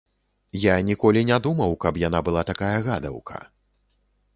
[0.63, 3.37] Я ніколі не думаў, каб яна была такая гадаўка.